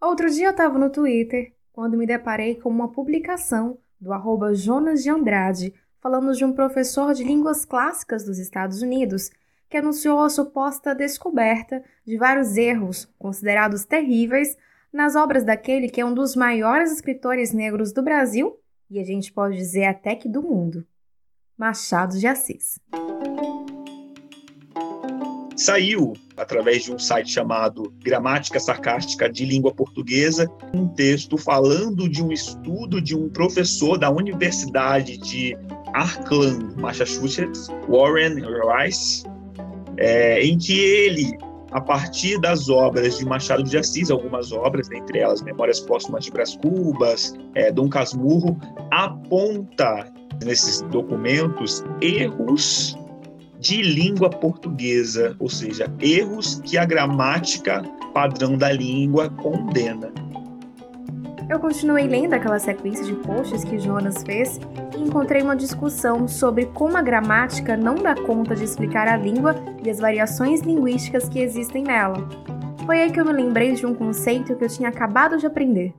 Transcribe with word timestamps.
Outro 0.00 0.30
dia 0.30 0.46
eu 0.46 0.50
estava 0.52 0.78
no 0.78 0.90
Twitter 0.90 1.52
quando 1.72 1.96
me 1.96 2.06
deparei 2.06 2.54
com 2.54 2.68
uma 2.68 2.88
publicação 2.88 3.78
do 4.00 4.12
arroba 4.12 4.54
Jonas 4.54 5.02
de 5.02 5.10
Andrade 5.10 5.74
falando 6.00 6.32
de 6.34 6.44
um 6.44 6.52
professor 6.52 7.12
de 7.12 7.24
línguas 7.24 7.64
clássicas 7.64 8.24
dos 8.24 8.38
Estados 8.38 8.80
Unidos 8.80 9.30
que 9.68 9.76
anunciou 9.76 10.20
a 10.20 10.30
suposta 10.30 10.94
descoberta 10.94 11.82
de 12.06 12.16
vários 12.16 12.56
erros 12.56 13.12
considerados 13.18 13.84
terríveis 13.84 14.56
nas 14.92 15.16
obras 15.16 15.42
daquele 15.42 15.88
que 15.88 16.00
é 16.00 16.04
um 16.04 16.14
dos 16.14 16.36
maiores 16.36 16.92
escritores 16.92 17.52
negros 17.52 17.92
do 17.92 18.00
Brasil 18.00 18.56
e 18.88 19.00
a 19.00 19.04
gente 19.04 19.32
pode 19.32 19.56
dizer 19.56 19.84
até 19.84 20.14
que 20.14 20.28
do 20.28 20.42
mundo, 20.42 20.86
Machado 21.56 22.16
de 22.16 22.26
Assis 22.26 22.80
saiu 25.58 26.14
através 26.36 26.84
de 26.84 26.92
um 26.92 26.98
site 26.98 27.32
chamado 27.32 27.92
Gramática 28.02 28.60
Sarcástica 28.60 29.28
de 29.28 29.44
Língua 29.44 29.74
Portuguesa, 29.74 30.48
um 30.72 30.86
texto 30.88 31.36
falando 31.36 32.08
de 32.08 32.22
um 32.22 32.30
estudo 32.30 33.00
de 33.00 33.16
um 33.16 33.28
professor 33.28 33.98
da 33.98 34.08
Universidade 34.08 35.18
de 35.18 35.56
Arkland, 35.92 36.76
Massachusetts, 36.76 37.68
Warren 37.88 38.36
Rice, 38.36 39.24
é, 39.96 40.40
em 40.40 40.56
que 40.56 40.78
ele, 40.78 41.36
a 41.72 41.80
partir 41.80 42.40
das 42.40 42.68
obras 42.68 43.18
de 43.18 43.24
Machado 43.24 43.64
de 43.64 43.76
Assis, 43.76 44.10
algumas 44.10 44.52
obras, 44.52 44.88
dentre 44.88 45.18
elas 45.18 45.42
Memórias 45.42 45.80
Póstumas 45.80 46.24
de 46.24 46.30
Brás 46.30 46.56
Cubas, 46.56 47.34
é, 47.54 47.72
Dom 47.72 47.88
Casmurro, 47.88 48.56
aponta 48.92 50.06
nesses 50.44 50.82
documentos 50.82 51.82
erros 52.00 52.97
de 53.58 53.82
língua 53.82 54.30
portuguesa, 54.30 55.34
ou 55.40 55.48
seja, 55.48 55.92
erros 56.00 56.60
que 56.60 56.78
a 56.78 56.84
gramática 56.84 57.82
padrão 58.14 58.56
da 58.56 58.70
língua 58.70 59.28
condena. 59.30 60.12
Eu 61.50 61.58
continuei 61.58 62.06
lendo 62.06 62.34
aquela 62.34 62.58
sequência 62.58 63.04
de 63.04 63.14
posts 63.14 63.64
que 63.64 63.78
Jonas 63.78 64.22
fez 64.22 64.60
e 64.96 65.00
encontrei 65.00 65.42
uma 65.42 65.56
discussão 65.56 66.28
sobre 66.28 66.66
como 66.66 66.96
a 66.96 67.02
gramática 67.02 67.76
não 67.76 67.96
dá 67.96 68.14
conta 68.14 68.54
de 68.54 68.64
explicar 68.64 69.08
a 69.08 69.16
língua 69.16 69.56
e 69.82 69.90
as 69.90 69.98
variações 69.98 70.60
linguísticas 70.60 71.28
que 71.28 71.40
existem 71.40 71.82
nela. 71.82 72.28
Foi 72.84 73.00
aí 73.00 73.10
que 73.10 73.18
eu 73.18 73.24
me 73.24 73.32
lembrei 73.32 73.72
de 73.72 73.86
um 73.86 73.94
conceito 73.94 74.54
que 74.56 74.64
eu 74.64 74.68
tinha 74.68 74.90
acabado 74.90 75.38
de 75.38 75.46
aprender: 75.46 75.94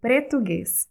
português. 0.00 0.86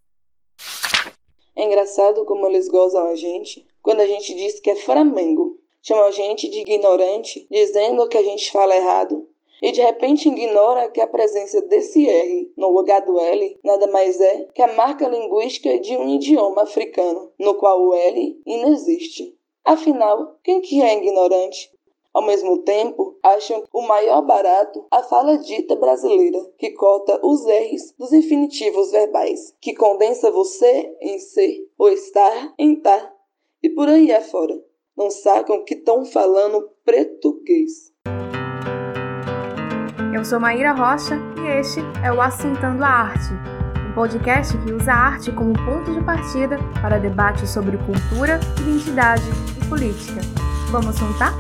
É 1.55 1.65
engraçado 1.65 2.25
como 2.25 2.47
eles 2.47 2.67
gozam 2.67 3.09
a 3.09 3.15
gente 3.15 3.65
quando 3.81 4.01
a 4.01 4.07
gente 4.07 4.33
diz 4.33 4.59
que 4.59 4.71
é 4.71 4.75
Flamengo 4.75 5.62
chama 5.83 6.05
a 6.05 6.11
gente 6.11 6.47
de 6.47 6.61
ignorante, 6.61 7.45
dizendo 7.51 8.07
que 8.07 8.17
a 8.17 8.23
gente 8.23 8.49
fala 8.51 8.73
errado, 8.73 9.27
e 9.61 9.71
de 9.71 9.81
repente 9.81 10.29
ignora 10.29 10.89
que 10.89 11.01
a 11.01 11.07
presença 11.07 11.61
desse 11.61 12.07
R 12.07 12.51
no 12.55 12.69
lugar 12.69 13.01
do 13.01 13.19
L 13.19 13.59
nada 13.63 13.85
mais 13.87 14.19
é 14.19 14.47
que 14.55 14.61
a 14.61 14.73
marca 14.73 15.07
linguística 15.07 15.77
de 15.79 15.97
um 15.97 16.07
idioma 16.15 16.63
africano, 16.63 17.31
no 17.37 17.55
qual 17.55 17.81
o 17.81 17.93
L 17.93 18.41
inexiste. 18.45 19.37
Afinal, 19.63 20.37
quem 20.41 20.61
que 20.61 20.81
é 20.81 20.97
ignorante? 20.97 21.71
Ao 22.13 22.21
mesmo 22.21 22.59
tempo, 22.59 23.17
acham 23.21 23.63
o 23.73 23.81
maior 23.81 24.21
barato 24.21 24.85
a 24.89 25.01
fala 25.03 25.37
dita 25.37 25.75
brasileira, 25.75 26.39
que 26.57 26.71
corta 26.71 27.19
os 27.25 27.45
R's 27.45 27.93
dos 27.97 28.13
infinitivos 28.13 28.91
verbais, 28.91 29.53
que 29.59 29.73
condensa 29.73 30.31
você 30.31 30.95
em 31.01 31.17
ser, 31.19 31.67
ou 31.77 31.89
estar 31.89 32.53
em 32.57 32.75
tá, 32.75 33.13
e 33.61 33.69
por 33.69 33.89
aí 33.89 34.11
afora 34.11 34.61
não 34.95 35.09
sacam 35.09 35.63
que 35.66 35.73
estão 35.73 36.05
falando 36.05 36.69
português. 36.86 37.91
Eu 40.13 40.23
sou 40.23 40.39
Maíra 40.39 40.72
Rocha 40.72 41.16
e 41.39 41.59
este 41.59 41.80
é 42.03 42.11
o 42.11 42.22
Assentando 42.22 42.83
a 42.83 42.88
Arte, 42.88 43.33
um 43.89 43.94
podcast 43.94 44.55
que 44.59 44.72
usa 44.72 44.94
a 44.94 44.95
arte 44.95 45.31
como 45.31 45.53
ponto 45.53 45.91
de 45.91 46.03
partida 46.05 46.58
para 46.81 47.00
debates 47.00 47.50
sobre 47.50 47.77
cultura, 47.77 48.39
identidade 48.61 49.23
e 49.59 49.67
política. 49.67 50.22
Vamos 50.72 50.96
juntar? 50.97 51.34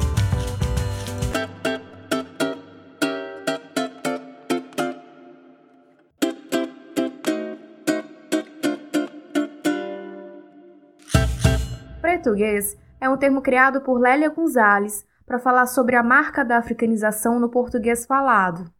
Português 12.01 12.82
é 13.03 13.09
um 13.09 13.17
termo 13.17 13.41
criado 13.41 13.81
por 13.81 13.99
Lélia 13.99 14.29
Gonzalez 14.29 15.05
para 15.25 15.37
falar 15.37 15.65
sobre 15.65 15.97
a 15.97 16.01
marca 16.01 16.41
da 16.41 16.57
africanização 16.57 17.37
no 17.37 17.49
português 17.49 18.05
falado. 18.05 18.71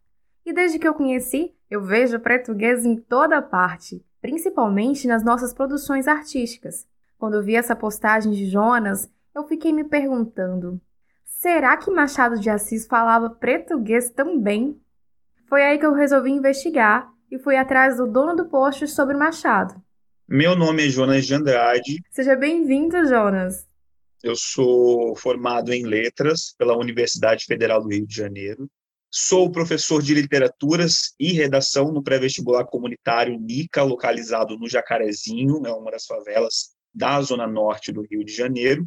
E 0.46 0.52
desde 0.52 0.78
que 0.78 0.88
eu 0.88 0.94
conheci, 0.94 1.54
eu 1.70 1.82
vejo 1.82 2.18
português 2.18 2.86
em 2.86 2.96
toda 2.96 3.42
parte, 3.42 4.02
principalmente 4.22 5.06
nas 5.06 5.22
nossas 5.22 5.52
produções 5.52 6.08
artísticas. 6.08 6.86
Quando 7.18 7.34
eu 7.34 7.42
vi 7.42 7.54
essa 7.54 7.76
postagem 7.76 8.32
de 8.32 8.46
Jonas, 8.46 9.10
eu 9.34 9.44
fiquei 9.46 9.74
me 9.74 9.84
perguntando: 9.84 10.80
será 11.26 11.76
que 11.76 11.90
Machado 11.90 12.40
de 12.40 12.48
Assis 12.48 12.86
falava 12.86 13.28
português 13.28 14.08
também? 14.08 14.80
Foi 15.46 15.62
aí 15.62 15.78
que 15.78 15.84
eu 15.84 15.92
resolvi 15.92 16.30
investigar 16.30 17.12
e 17.30 17.38
fui 17.38 17.56
atrás 17.56 17.98
do 17.98 18.06
dono 18.06 18.34
do 18.34 18.46
post 18.46 18.88
sobre 18.88 19.18
Machado. 19.18 19.74
Meu 20.26 20.56
nome 20.56 20.86
é 20.86 20.88
Jonas 20.88 21.26
de 21.26 21.34
Andrade. 21.34 22.02
Seja 22.10 22.34
bem-vindo, 22.34 23.06
Jonas. 23.06 23.68
Eu 24.24 24.34
sou 24.34 25.14
formado 25.14 25.70
em 25.70 25.84
letras 25.84 26.54
pela 26.56 26.74
Universidade 26.74 27.44
Federal 27.44 27.82
do 27.82 27.90
Rio 27.90 28.06
de 28.06 28.14
Janeiro. 28.16 28.66
Sou 29.10 29.52
professor 29.52 30.00
de 30.00 30.14
literaturas 30.14 31.12
e 31.20 31.34
redação 31.34 31.92
no 31.92 32.02
pré-vestibular 32.02 32.64
comunitário 32.64 33.38
NICA, 33.38 33.82
localizado 33.82 34.58
no 34.58 34.66
Jacarezinho, 34.66 35.66
é 35.66 35.72
uma 35.74 35.90
das 35.90 36.06
favelas 36.06 36.70
da 36.94 37.20
zona 37.20 37.46
norte 37.46 37.92
do 37.92 38.00
Rio 38.00 38.24
de 38.24 38.32
Janeiro. 38.32 38.86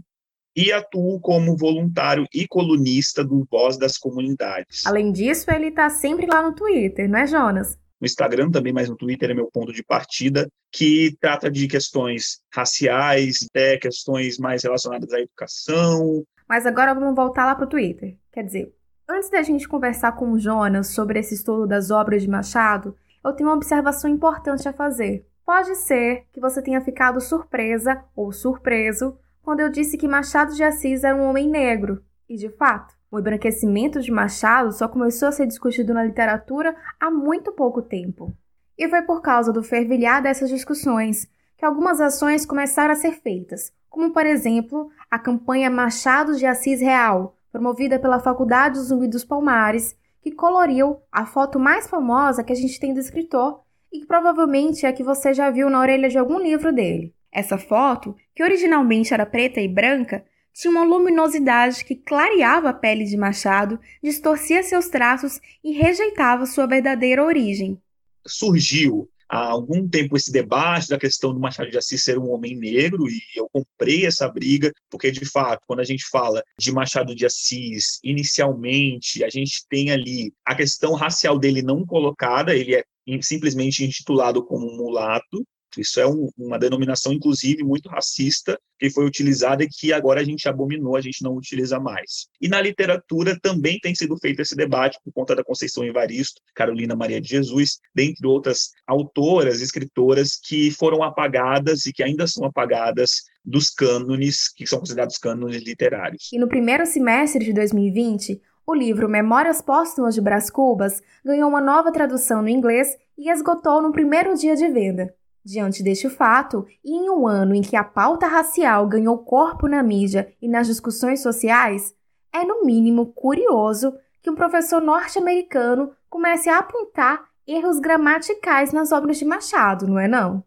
E 0.56 0.72
atuo 0.72 1.20
como 1.20 1.56
voluntário 1.56 2.26
e 2.34 2.48
colunista 2.48 3.24
do 3.24 3.46
Voz 3.48 3.78
das 3.78 3.96
Comunidades. 3.96 4.88
Além 4.88 5.12
disso, 5.12 5.52
ele 5.52 5.68
está 5.68 5.88
sempre 5.88 6.26
lá 6.26 6.42
no 6.42 6.56
Twitter, 6.56 7.08
não 7.08 7.20
é, 7.20 7.28
Jonas? 7.28 7.78
No 8.00 8.06
Instagram 8.06 8.52
também, 8.52 8.72
mas 8.72 8.90
no 8.90 8.96
Twitter 8.96 9.32
é 9.32 9.34
meu 9.34 9.50
ponto 9.52 9.74
de 9.74 9.84
partida, 9.84 10.48
que 10.72 11.16
trata 11.20 11.50
de 11.50 11.68
questões 11.68 12.40
raciais, 12.54 13.48
até 13.50 13.78
questões 13.78 14.38
mais 14.38 14.64
relacionadas 14.64 15.12
à 15.12 15.20
educação. 15.20 16.24
Mas 16.48 16.66
agora 16.66 16.94
vamos 16.94 17.16
voltar 17.16 17.46
lá 17.46 17.56
para 17.56 17.66
o 17.66 17.70
Twitter. 17.70 18.18
Quer 18.32 18.44
dizer, 18.44 18.74
antes 19.08 19.30
da 19.30 19.42
gente 19.42 19.68
conversar 19.68 20.14
com 20.14 20.32
o 20.32 20.40
Jonas 20.40 20.88
sobre 20.88 21.20
esse 21.20 21.34
estudo 21.34 21.68
das 21.68 21.92
obras 21.92 22.22
de 22.22 22.30
Machado, 22.30 22.96
eu 23.24 23.34
tenho 23.34 23.50
uma 23.50 23.56
observação 23.56 24.10
importante 24.10 24.68
a 24.68 24.74
fazer. 24.74 25.26
Pode 25.46 25.76
ser 25.76 26.26
que 26.32 26.40
você 26.40 26.62
tenha 26.62 26.82
ficado 26.82 27.22
surpresa 27.22 28.04
ou 28.16 28.32
surpreso 28.32 29.18
quando 29.42 29.62
eu 29.62 29.70
disse 29.70 29.98
que 29.98 30.08
Machado 30.08 30.54
de 30.54 30.64
Assis 30.64 31.04
era 31.04 31.16
um 31.16 31.24
homem 31.24 31.50
negro. 31.50 32.04
E 32.28 32.36
de 32.36 32.50
fato, 32.50 32.97
o 33.12 33.20
embranquecimento 33.20 34.02
de 34.02 34.12
Machado 34.12 34.72
só 34.72 34.88
começou 34.88 35.30
a 35.30 35.32
ser 35.32 35.48
discutido 35.48 35.94
na 35.94 36.04
literatura 36.04 36.76
há 37.00 37.10
muito 37.10 37.52
pouco 37.52 37.82
tempo. 37.82 38.34
E 38.78 38.88
foi 38.88 39.02
por 39.02 39.22
causa 39.22 39.52
do 39.52 39.64
fervilhar 39.64 40.22
dessas 40.22 40.50
discussões 40.50 41.28
que 41.58 41.66
algumas 41.66 42.00
ações 42.00 42.46
começaram 42.46 42.92
a 42.92 42.96
ser 42.96 43.14
feitas, 43.14 43.74
como 43.90 44.12
por 44.12 44.26
exemplo 44.26 44.90
a 45.10 45.18
campanha 45.18 45.70
Machado 45.70 46.36
de 46.36 46.46
Assis 46.46 46.82
Real, 46.82 47.36
promovida 47.52 47.98
pela 47.98 48.20
Faculdade 48.20 48.80
Zumbi 48.80 49.08
dos 49.08 49.24
Palmares, 49.24 49.98
que 50.22 50.32
coloriu 50.32 51.02
a 51.12 51.26
foto 51.26 51.60
mais 51.60 51.88
famosa 51.88 52.44
que 52.44 52.54
a 52.54 52.56
gente 52.56 52.80
tem 52.80 52.94
do 52.94 53.00
escritor 53.00 53.62
e 53.92 54.02
que 54.02 54.06
provavelmente 54.06 54.86
é 54.86 54.90
a 54.90 54.94
que 54.94 55.04
você 55.04 55.34
já 55.34 55.50
viu 55.50 55.70
na 55.70 55.80
orelha 55.80 56.10
de 56.10 56.18
algum 56.18 56.38
livro 56.38 56.74
dele. 56.74 57.16
Essa 57.32 57.58
foto, 57.58 58.16
que 58.36 58.44
originalmente 58.44 59.14
era 59.14 59.26
preta 59.26 59.60
e 59.62 59.68
branca, 59.68 60.24
tinha 60.58 60.72
uma 60.72 60.84
luminosidade 60.84 61.86
que 61.86 61.96
clareava 61.96 62.70
a 62.70 62.74
pele 62.74 63.06
de 63.06 63.16
Machado, 63.16 63.80
distorcia 64.02 64.64
seus 64.64 64.88
traços 64.88 65.40
e 65.64 65.72
rejeitava 65.72 66.48
sua 66.48 66.66
verdadeira 66.66 67.24
origem. 67.24 67.78
Surgiu 68.26 69.08
há 69.30 69.50
algum 69.50 69.88
tempo 69.88 70.18
esse 70.18 70.32
debate 70.32 70.90
da 70.90 70.98
questão 70.98 71.32
do 71.32 71.40
Machado 71.40 71.70
de 71.70 71.78
Assis 71.78 72.04
ser 72.04 72.18
um 72.18 72.32
homem 72.32 72.58
negro 72.58 73.08
e 73.08 73.22
eu 73.36 73.48
comprei 73.54 74.06
essa 74.08 74.28
briga 74.28 74.72
porque 74.90 75.12
de 75.12 75.26
fato 75.26 75.62
quando 75.68 75.82
a 75.82 75.84
gente 75.84 76.06
fala 76.06 76.42
de 76.58 76.72
Machado 76.72 77.14
de 77.14 77.26
Assis 77.26 78.00
inicialmente 78.04 79.24
a 79.26 79.30
gente 79.30 79.66
tem 79.70 79.92
ali 79.92 80.34
a 80.46 80.56
questão 80.56 80.94
racial 80.94 81.38
dele 81.38 81.62
não 81.62 81.86
colocada 81.86 82.56
ele 82.56 82.76
é 82.76 82.84
simplesmente 83.22 83.84
intitulado 83.84 84.44
como 84.44 84.78
mulato 84.78 85.46
isso 85.78 86.00
é 86.00 86.08
um, 86.08 86.30
uma 86.38 86.58
denominação, 86.58 87.12
inclusive, 87.12 87.64
muito 87.64 87.90
racista, 87.90 88.60
que 88.80 88.90
foi 88.90 89.06
utilizada 89.06 89.64
e 89.64 89.68
que 89.68 89.92
agora 89.92 90.22
a 90.22 90.24
gente 90.24 90.48
abominou, 90.48 90.96
a 90.96 91.02
gente 91.02 91.24
não 91.24 91.36
utiliza 91.36 91.80
mais. 91.80 92.28
E 92.40 92.48
na 92.48 92.62
literatura 92.62 93.38
também 93.42 93.80
tem 93.80 93.94
sido 93.96 94.18
feito 94.18 94.42
esse 94.42 94.56
debate 94.56 95.00
por 95.04 95.12
conta 95.12 95.36
da 95.36 95.44
Conceição 95.44 95.84
Evaristo, 95.84 96.42
Carolina 96.56 96.96
Maria 96.96 97.20
de 97.20 97.28
Jesus, 97.28 97.80
dentre 97.94 98.26
outras 98.28 98.70
autoras, 98.86 99.62
escritoras 99.62 100.38
que 100.38 100.72
foram 100.72 101.04
apagadas 101.04 101.86
e 101.86 101.94
que 101.94 102.04
ainda 102.04 102.28
são 102.28 102.46
apagadas 102.46 103.24
dos 103.44 103.70
cânones, 103.70 104.54
que 104.54 104.68
são 104.68 104.80
considerados 104.80 105.18
cânones 105.18 105.64
literários. 105.64 106.30
E 106.32 106.38
no 106.38 106.48
primeiro 106.48 106.86
semestre 106.86 107.44
de 107.44 107.54
2020, 107.54 108.42
O 108.70 108.76
livro 108.76 109.08
Memórias 109.08 109.62
Póstumas 109.62 110.14
de 110.14 110.20
Brás 110.20 110.50
Cubas 110.50 111.02
ganhou 111.24 111.48
uma 111.48 111.62
nova 111.62 111.90
tradução 111.90 112.42
no 112.42 112.50
inglês 112.50 112.98
e 113.18 113.30
esgotou 113.30 113.82
no 113.82 113.94
primeiro 113.94 114.36
dia 114.36 114.58
de 114.58 114.68
venda. 114.68 115.16
Diante 115.50 115.82
deste 115.82 116.10
fato, 116.10 116.68
e 116.84 116.92
em 116.92 117.10
um 117.10 117.26
ano 117.26 117.56
em 117.56 117.62
que 117.62 117.78
a 117.78 117.84
pauta 117.84 118.28
racial 118.28 118.86
ganhou 118.86 119.18
corpo 119.20 119.66
na 119.66 119.82
mídia 119.82 120.36
e 120.42 120.48
nas 120.48 120.68
discussões 120.68 121.22
sociais, 121.22 121.96
é 122.34 122.44
no 122.44 122.66
mínimo 122.66 123.14
curioso 123.14 123.98
que 124.22 124.30
um 124.30 124.36
professor 124.36 124.82
norte-americano 124.82 125.96
comece 126.10 126.50
a 126.50 126.58
apontar 126.58 127.30
erros 127.48 127.80
gramaticais 127.80 128.74
nas 128.74 128.92
obras 128.92 129.20
de 129.20 129.24
Machado, 129.24 129.88
não 129.88 129.98
é 129.98 130.06
não? 130.06 130.44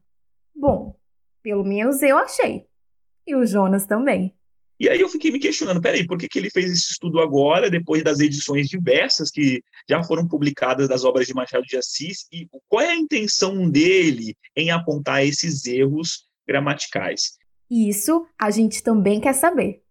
Bom, 0.54 0.94
pelo 1.42 1.64
menos 1.64 2.02
eu 2.02 2.18
achei. 2.18 2.66
E 3.26 3.34
o 3.34 3.46
Jonas 3.46 3.86
também. 3.86 4.36
E 4.80 4.88
aí 4.88 4.98
eu 4.98 5.10
fiquei 5.10 5.30
me 5.30 5.38
questionando, 5.38 5.78
peraí, 5.78 6.06
por 6.06 6.16
que, 6.16 6.26
que 6.26 6.38
ele 6.38 6.48
fez 6.48 6.72
esse 6.72 6.92
estudo 6.92 7.20
agora, 7.20 7.68
depois 7.68 8.02
das 8.02 8.18
edições 8.18 8.66
diversas 8.66 9.30
que 9.30 9.62
já 9.86 10.02
foram 10.02 10.26
publicadas 10.26 10.88
das 10.88 11.04
obras 11.04 11.26
de 11.26 11.34
Machado 11.34 11.66
de 11.66 11.76
Assis, 11.76 12.26
e 12.32 12.48
qual 12.66 12.80
é 12.80 12.88
a 12.88 12.96
intenção 12.96 13.68
dele 13.68 14.34
em 14.56 14.70
apontar 14.70 15.22
esses 15.22 15.66
erros 15.66 16.24
gramaticais? 16.48 17.36
Isso 17.70 18.26
a 18.40 18.50
gente 18.50 18.82
também 18.82 19.20
quer 19.20 19.34
saber. 19.34 19.82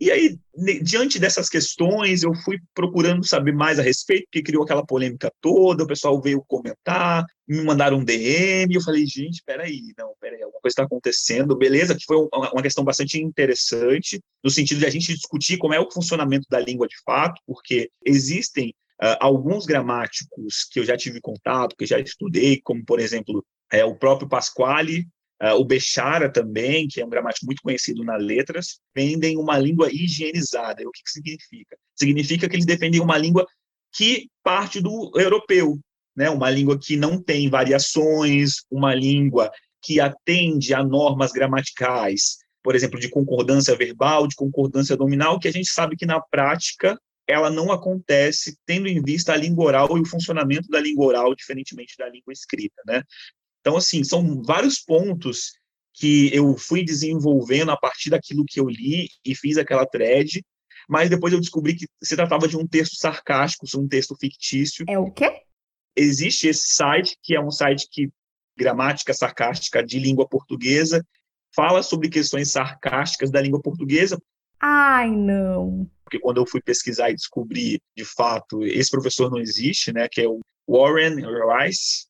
E 0.00 0.10
aí, 0.10 0.38
diante 0.82 1.18
dessas 1.18 1.50
questões, 1.50 2.22
eu 2.22 2.34
fui 2.34 2.58
procurando 2.74 3.26
saber 3.26 3.52
mais 3.52 3.78
a 3.78 3.82
respeito, 3.82 4.24
porque 4.24 4.42
criou 4.42 4.64
aquela 4.64 4.84
polêmica 4.84 5.30
toda, 5.42 5.84
o 5.84 5.86
pessoal 5.86 6.18
veio 6.22 6.42
comentar, 6.48 7.22
me 7.46 7.62
mandaram 7.62 7.98
um 7.98 8.04
DM, 8.04 8.74
eu 8.74 8.80
falei, 8.80 9.04
gente, 9.04 9.42
peraí, 9.44 9.92
não, 9.98 10.14
peraí, 10.18 10.42
alguma 10.42 10.60
coisa 10.62 10.72
está 10.72 10.84
acontecendo, 10.84 11.54
beleza, 11.54 11.94
que 11.94 12.04
foi 12.06 12.16
uma 12.32 12.62
questão 12.62 12.82
bastante 12.82 13.20
interessante, 13.20 14.18
no 14.42 14.48
sentido 14.48 14.78
de 14.78 14.86
a 14.86 14.90
gente 14.90 15.12
discutir 15.12 15.58
como 15.58 15.74
é 15.74 15.80
o 15.80 15.90
funcionamento 15.90 16.46
da 16.48 16.58
língua 16.58 16.88
de 16.88 16.96
fato, 17.04 17.38
porque 17.46 17.90
existem 18.02 18.70
uh, 19.02 19.20
alguns 19.20 19.66
gramáticos 19.66 20.66
que 20.72 20.80
eu 20.80 20.84
já 20.84 20.96
tive 20.96 21.20
contato, 21.20 21.76
que 21.76 21.84
já 21.84 22.00
estudei, 22.00 22.58
como, 22.64 22.82
por 22.86 23.00
exemplo, 23.00 23.44
é, 23.70 23.84
o 23.84 23.94
próprio 23.94 24.30
Pasquale, 24.30 25.06
Uh, 25.42 25.54
o 25.54 25.64
Bechara 25.64 26.30
também, 26.30 26.86
que 26.86 27.00
é 27.00 27.06
um 27.06 27.08
gramático 27.08 27.46
muito 27.46 27.62
conhecido 27.62 28.04
nas 28.04 28.22
letras, 28.22 28.78
vendem 28.94 29.38
uma 29.38 29.58
língua 29.58 29.88
higienizada. 29.90 30.82
E 30.82 30.86
o 30.86 30.90
que, 30.90 31.02
que 31.02 31.10
significa? 31.10 31.76
Significa 31.96 32.48
que 32.48 32.56
eles 32.56 32.66
defendem 32.66 33.00
uma 33.00 33.16
língua 33.16 33.46
que 33.92 34.28
parte 34.42 34.80
do 34.80 35.10
europeu, 35.14 35.78
né? 36.14 36.28
uma 36.28 36.50
língua 36.50 36.78
que 36.78 36.96
não 36.96 37.22
tem 37.22 37.48
variações, 37.48 38.64
uma 38.70 38.94
língua 38.94 39.50
que 39.82 39.98
atende 39.98 40.74
a 40.74 40.84
normas 40.84 41.32
gramaticais, 41.32 42.36
por 42.62 42.74
exemplo, 42.74 43.00
de 43.00 43.08
concordância 43.08 43.74
verbal, 43.74 44.26
de 44.26 44.36
concordância 44.36 44.94
nominal, 44.96 45.38
que 45.38 45.48
a 45.48 45.52
gente 45.52 45.70
sabe 45.70 45.96
que 45.96 46.04
na 46.04 46.20
prática 46.20 47.00
ela 47.26 47.48
não 47.48 47.70
acontece 47.70 48.58
tendo 48.66 48.88
em 48.88 49.00
vista 49.00 49.32
a 49.32 49.36
língua 49.36 49.66
oral 49.66 49.96
e 49.96 50.00
o 50.00 50.06
funcionamento 50.06 50.68
da 50.68 50.80
língua 50.80 51.06
oral, 51.06 51.34
diferentemente 51.34 51.94
da 51.96 52.08
língua 52.08 52.32
escrita, 52.32 52.82
né? 52.86 53.02
Então, 53.60 53.76
assim, 53.76 54.02
são 54.02 54.42
vários 54.42 54.80
pontos 54.80 55.52
que 55.92 56.34
eu 56.34 56.56
fui 56.56 56.84
desenvolvendo 56.84 57.70
a 57.70 57.76
partir 57.76 58.10
daquilo 58.10 58.44
que 58.46 58.60
eu 58.60 58.68
li 58.68 59.08
e 59.24 59.34
fiz 59.34 59.58
aquela 59.58 59.86
thread, 59.86 60.42
mas 60.88 61.10
depois 61.10 61.32
eu 61.32 61.40
descobri 61.40 61.76
que 61.76 61.86
se 62.02 62.16
tratava 62.16 62.48
de 62.48 62.56
um 62.56 62.66
texto 62.66 62.96
sarcástico, 62.96 63.66
um 63.76 63.88
texto 63.88 64.16
fictício. 64.16 64.84
É 64.88 64.98
o 64.98 65.10
quê? 65.10 65.42
Existe 65.94 66.48
esse 66.48 66.68
site, 66.74 67.16
que 67.22 67.34
é 67.34 67.40
um 67.40 67.50
site 67.50 67.86
que 67.90 68.08
gramática 68.56 69.14
sarcástica 69.14 69.82
de 69.82 69.98
língua 69.98 70.28
portuguesa, 70.28 71.04
fala 71.54 71.82
sobre 71.82 72.08
questões 72.08 72.50
sarcásticas 72.50 73.30
da 73.30 73.40
língua 73.40 73.60
portuguesa. 73.60 74.20
Ai, 74.60 75.10
não. 75.10 75.90
Porque 76.04 76.18
quando 76.18 76.38
eu 76.38 76.46
fui 76.46 76.60
pesquisar 76.60 77.10
e 77.10 77.14
descobri, 77.14 77.80
de 77.96 78.04
fato, 78.04 78.64
esse 78.64 78.90
professor 78.90 79.30
não 79.30 79.38
existe, 79.38 79.92
né, 79.92 80.08
que 80.10 80.20
é 80.20 80.28
o 80.28 80.40
Warren 80.68 81.16
Rice, 81.16 82.06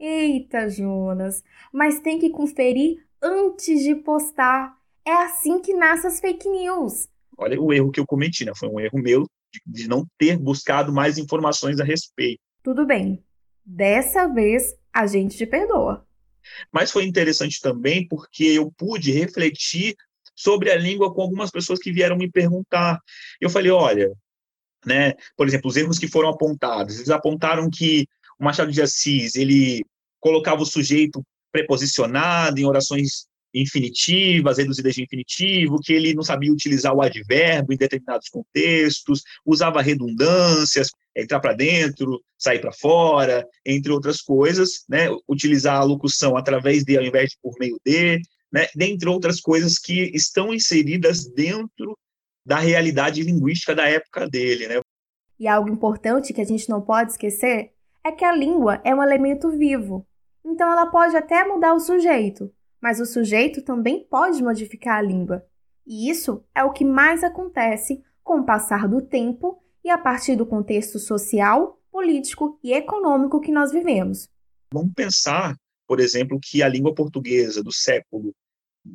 Eita, 0.00 0.70
Jonas, 0.70 1.44
mas 1.70 2.00
tem 2.00 2.18
que 2.18 2.30
conferir 2.30 3.06
antes 3.22 3.84
de 3.84 3.94
postar. 3.94 4.74
É 5.06 5.12
assim 5.12 5.60
que 5.60 5.74
nascem 5.74 6.08
as 6.08 6.20
fake 6.20 6.48
news. 6.48 7.06
Olha 7.36 7.60
o 7.60 7.70
erro 7.70 7.90
que 7.90 8.00
eu 8.00 8.06
cometi, 8.06 8.46
né? 8.46 8.52
Foi 8.56 8.68
um 8.68 8.80
erro 8.80 8.98
meu 8.98 9.26
de, 9.52 9.60
de 9.66 9.88
não 9.88 10.06
ter 10.16 10.38
buscado 10.38 10.90
mais 10.90 11.18
informações 11.18 11.78
a 11.80 11.84
respeito. 11.84 12.40
Tudo 12.62 12.86
bem. 12.86 13.22
Dessa 13.64 14.26
vez 14.26 14.74
a 14.90 15.06
gente 15.06 15.36
te 15.36 15.44
perdoa. 15.46 16.06
Mas 16.72 16.90
foi 16.90 17.04
interessante 17.04 17.60
também 17.60 18.08
porque 18.08 18.44
eu 18.44 18.72
pude 18.72 19.12
refletir 19.12 19.94
sobre 20.34 20.70
a 20.70 20.76
língua 20.76 21.12
com 21.12 21.20
algumas 21.20 21.50
pessoas 21.50 21.78
que 21.78 21.92
vieram 21.92 22.16
me 22.16 22.30
perguntar. 22.30 22.98
Eu 23.38 23.50
falei, 23.50 23.70
olha, 23.70 24.10
né, 24.86 25.12
por 25.36 25.46
exemplo, 25.46 25.68
os 25.68 25.76
erros 25.76 25.98
que 25.98 26.08
foram 26.08 26.30
apontados, 26.30 26.96
eles 26.96 27.10
apontaram 27.10 27.68
que 27.68 28.06
o 28.38 28.44
Machado 28.44 28.72
de 28.72 28.80
Assis, 28.80 29.36
ele 29.36 29.84
colocava 30.20 30.62
o 30.62 30.66
sujeito 30.66 31.22
preposicionado 31.52 32.60
em 32.60 32.64
orações 32.64 33.26
infinitivas, 33.52 34.58
reduzidas 34.58 34.94
de 34.94 35.02
infinitivo, 35.02 35.80
que 35.82 35.92
ele 35.92 36.14
não 36.14 36.22
sabia 36.22 36.52
utilizar 36.52 36.94
o 36.94 37.02
advérbio 37.02 37.74
em 37.74 37.76
determinados 37.76 38.28
contextos, 38.28 39.22
usava 39.44 39.82
redundâncias, 39.82 40.90
entrar 41.16 41.40
para 41.40 41.54
dentro, 41.54 42.22
sair 42.38 42.60
para 42.60 42.72
fora, 42.72 43.46
entre 43.66 43.90
outras 43.90 44.20
coisas, 44.22 44.84
né? 44.88 45.08
utilizar 45.28 45.76
a 45.80 45.84
locução 45.84 46.36
através 46.36 46.84
de 46.84 46.96
ao 46.96 47.04
invés 47.04 47.30
de 47.30 47.38
por 47.42 47.54
meio 47.58 47.78
de, 47.84 48.20
né? 48.52 48.66
dentre 48.74 49.08
outras 49.08 49.40
coisas 49.40 49.78
que 49.78 50.10
estão 50.14 50.54
inseridas 50.54 51.26
dentro 51.26 51.98
da 52.46 52.58
realidade 52.58 53.22
linguística 53.22 53.74
da 53.74 53.88
época 53.88 54.28
dele. 54.28 54.68
Né? 54.68 54.80
E 55.38 55.48
algo 55.48 55.68
importante 55.68 56.32
que 56.32 56.40
a 56.40 56.46
gente 56.46 56.68
não 56.68 56.80
pode 56.80 57.12
esquecer 57.12 57.72
é 58.04 58.12
que 58.12 58.24
a 58.24 58.34
língua 58.34 58.80
é 58.84 58.94
um 58.94 59.02
elemento 59.02 59.50
vivo. 59.50 60.06
Então 60.44 60.70
ela 60.70 60.86
pode 60.86 61.16
até 61.16 61.44
mudar 61.44 61.74
o 61.74 61.80
sujeito, 61.80 62.52
mas 62.80 63.00
o 63.00 63.06
sujeito 63.06 63.62
também 63.62 64.04
pode 64.04 64.42
modificar 64.42 64.98
a 64.98 65.02
língua. 65.02 65.44
E 65.86 66.08
isso 66.08 66.44
é 66.54 66.62
o 66.62 66.72
que 66.72 66.84
mais 66.84 67.22
acontece 67.22 68.02
com 68.22 68.40
o 68.40 68.44
passar 68.44 68.88
do 68.88 69.02
tempo 69.02 69.62
e 69.84 69.90
a 69.90 69.98
partir 69.98 70.36
do 70.36 70.46
contexto 70.46 70.98
social, 70.98 71.80
político 71.90 72.58
e 72.62 72.72
econômico 72.72 73.40
que 73.40 73.50
nós 73.50 73.72
vivemos. 73.72 74.28
Vamos 74.72 74.92
pensar, 74.94 75.56
por 75.86 75.98
exemplo, 75.98 76.38
que 76.40 76.62
a 76.62 76.68
língua 76.68 76.94
portuguesa 76.94 77.62
do 77.62 77.72
século 77.72 78.32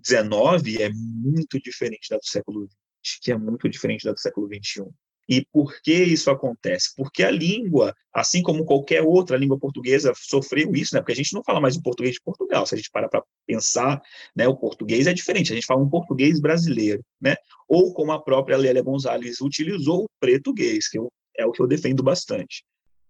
XIX 0.03 0.79
é 0.79 0.89
muito 0.93 1.59
diferente 1.59 2.09
da 2.09 2.17
do 2.17 2.25
século 2.25 2.67
XX, 3.03 3.19
que 3.21 3.31
é 3.31 3.37
muito 3.37 3.67
diferente 3.67 4.05
da 4.05 4.13
do 4.13 4.19
século 4.19 4.47
XXI. 4.47 4.85
E 5.27 5.45
por 5.51 5.81
que 5.81 5.91
isso 5.91 6.29
acontece? 6.29 6.93
Porque 6.95 7.23
a 7.23 7.31
língua, 7.31 7.95
assim 8.13 8.43
como 8.43 8.63
qualquer 8.63 9.01
outra 9.01 9.37
língua 9.37 9.57
portuguesa, 9.57 10.13
sofreu 10.15 10.75
isso, 10.75 10.93
né? 10.93 11.01
Porque 11.01 11.13
a 11.13 11.15
gente 11.15 11.33
não 11.33 11.43
fala 11.43 11.59
mais 11.59 11.75
o 11.75 11.81
português 11.81 12.15
de 12.15 12.21
Portugal. 12.21 12.65
Se 12.65 12.75
a 12.75 12.77
gente 12.77 12.91
para 12.91 13.09
para 13.09 13.23
pensar, 13.45 14.01
né, 14.35 14.47
o 14.47 14.55
português 14.55 15.07
é 15.07 15.13
diferente. 15.13 15.51
A 15.51 15.55
gente 15.55 15.65
fala 15.65 15.81
um 15.81 15.89
português 15.89 16.39
brasileiro, 16.39 17.03
né? 17.19 17.35
Ou 17.67 17.93
como 17.93 18.11
a 18.11 18.21
própria 18.21 18.57
Lélia 18.57 18.83
Gonzalez 18.83 19.41
utilizou 19.41 20.03
o 20.03 20.09
português, 20.19 20.87
que 20.87 20.99
eu, 20.99 21.11
é 21.37 21.45
o 21.45 21.51
que 21.51 21.61
eu 21.61 21.67
defendo 21.67 22.03
bastante. 22.03 22.63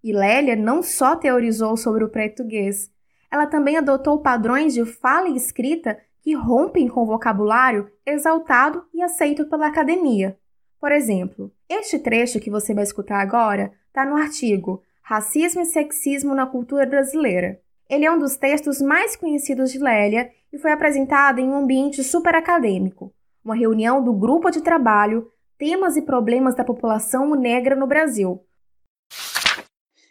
E 0.04 0.14
Lélia 0.14 0.56
não 0.56 0.82
só 0.82 1.16
teorizou 1.16 1.76
sobre 1.76 2.04
o 2.04 2.10
português, 2.10 2.90
ela 3.30 3.48
também 3.48 3.76
adotou 3.76 4.22
padrões 4.22 4.74
de 4.74 4.86
fala 4.86 5.28
e 5.28 5.36
escrita 5.36 5.98
que 6.22 6.34
rompem 6.34 6.88
com 6.88 7.02
o 7.02 7.06
vocabulário 7.06 7.92
exaltado 8.06 8.84
e 8.94 9.02
aceito 9.02 9.48
pela 9.48 9.68
academia. 9.68 10.38
Por 10.86 10.92
exemplo, 10.92 11.52
este 11.68 11.98
trecho 11.98 12.40
que 12.40 12.52
você 12.52 12.72
vai 12.72 12.84
escutar 12.84 13.20
agora 13.20 13.74
está 13.88 14.06
no 14.06 14.16
artigo 14.16 14.84
Racismo 15.02 15.62
e 15.64 15.66
Sexismo 15.66 16.36
na 16.36 16.46
Cultura 16.46 16.86
Brasileira. 16.86 17.60
Ele 17.90 18.06
é 18.06 18.12
um 18.12 18.20
dos 18.20 18.38
textos 18.38 18.80
mais 18.80 19.16
conhecidos 19.16 19.72
de 19.72 19.80
Lélia 19.80 20.30
e 20.54 20.60
foi 20.60 20.72
apresentado 20.72 21.40
em 21.40 21.50
um 21.50 21.56
ambiente 21.56 22.04
super 22.04 22.36
acadêmico, 22.36 23.12
uma 23.44 23.56
reunião 23.56 24.04
do 24.04 24.14
grupo 24.14 24.52
de 24.52 24.62
trabalho 24.62 25.28
Temas 25.58 25.98
e 25.98 26.04
Problemas 26.04 26.54
da 26.54 26.64
População 26.64 27.32
Negra 27.34 27.76
no 27.76 27.88
Brasil. 27.88 28.46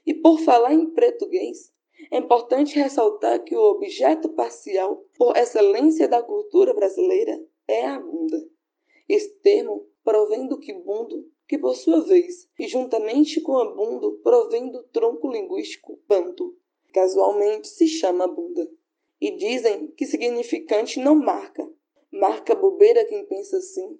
E 0.04 0.12
por 0.12 0.40
falar 0.40 0.74
em 0.74 0.90
português, 0.90 1.70
é 2.10 2.18
importante 2.18 2.80
ressaltar 2.80 3.44
que 3.44 3.54
o 3.54 3.62
objeto 3.62 4.28
parcial 4.30 5.04
por 5.16 5.36
excelência 5.36 6.08
da 6.08 6.20
cultura 6.20 6.74
brasileira 6.74 7.40
é 7.68 7.86
a 7.86 8.00
bunda. 8.00 8.38
Esse 9.08 9.38
termo 9.40 9.83
provém 10.84 11.04
do 11.06 11.14
quibundo, 11.14 11.30
que 11.48 11.58
por 11.58 11.74
sua 11.74 12.00
vez, 12.02 12.48
e 12.58 12.68
juntamente 12.68 13.40
com 13.40 13.56
a 13.56 13.74
bundo, 13.74 14.20
provém 14.22 14.70
do 14.70 14.82
tronco 14.84 15.30
linguístico 15.30 15.98
banto, 16.06 16.56
casualmente 16.92 17.68
se 17.68 17.88
chama 17.88 18.26
bunda. 18.26 18.70
E 19.20 19.30
dizem 19.32 19.88
que 19.88 20.06
significante 20.06 21.00
não 21.00 21.14
marca, 21.14 21.68
marca 22.10 22.54
bobeira 22.54 23.04
quem 23.06 23.24
pensa 23.24 23.56
assim. 23.56 23.98